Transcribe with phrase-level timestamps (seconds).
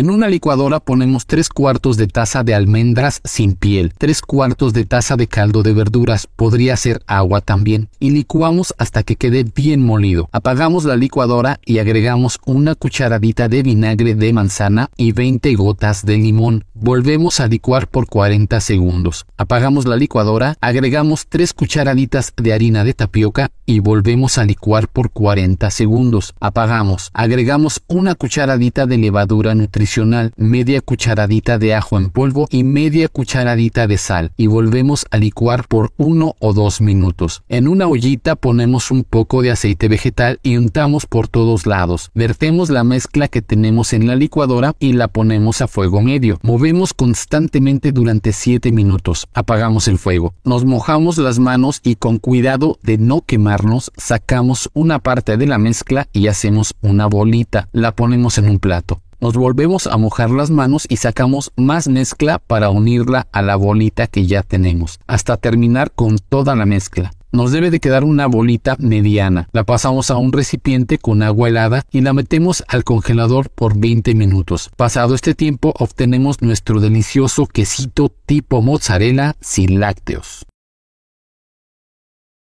[0.00, 4.86] En una licuadora ponemos 3 cuartos de taza de almendras sin piel, 3 cuartos de
[4.86, 9.84] taza de caldo de verduras, podría ser agua también, y licuamos hasta que quede bien
[9.84, 10.30] molido.
[10.32, 16.16] Apagamos la licuadora y agregamos una cucharadita de vinagre de manzana y 20 gotas de
[16.16, 16.64] limón.
[16.72, 19.26] Volvemos a licuar por 40 segundos.
[19.36, 25.10] Apagamos la licuadora, agregamos 3 cucharaditas de harina de tapioca y volvemos a licuar por
[25.10, 26.32] 40 segundos.
[26.40, 29.89] Apagamos, agregamos una cucharadita de levadura nutricional,
[30.36, 35.66] media cucharadita de ajo en polvo y media cucharadita de sal y volvemos a licuar
[35.66, 37.42] por 1 o 2 minutos.
[37.48, 42.10] En una ollita ponemos un poco de aceite vegetal y untamos por todos lados.
[42.14, 46.38] Vertemos la mezcla que tenemos en la licuadora y la ponemos a fuego medio.
[46.42, 49.26] Movemos constantemente durante 7 minutos.
[49.34, 50.34] Apagamos el fuego.
[50.44, 55.58] Nos mojamos las manos y con cuidado de no quemarnos sacamos una parte de la
[55.58, 57.68] mezcla y hacemos una bolita.
[57.72, 59.00] La ponemos en un plato.
[59.20, 64.06] Nos volvemos a mojar las manos y sacamos más mezcla para unirla a la bolita
[64.06, 67.12] que ya tenemos, hasta terminar con toda la mezcla.
[67.30, 69.48] Nos debe de quedar una bolita mediana.
[69.52, 74.14] La pasamos a un recipiente con agua helada y la metemos al congelador por 20
[74.14, 74.70] minutos.
[74.74, 80.46] Pasado este tiempo obtenemos nuestro delicioso quesito tipo mozzarella sin lácteos.